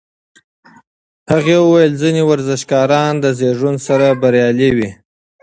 هغې 1.31 1.55
وویل 1.61 1.93
ځینې 2.01 2.21
ورزشکاران 2.29 3.13
د 3.19 3.25
زېږون 3.39 3.75
سره 3.87 4.07
بریالي 4.21 4.69
وي. 4.77 4.89